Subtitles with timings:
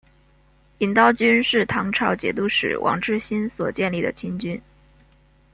[0.79, 4.59] 银刀军是唐朝节度使王智兴所建立的亲军。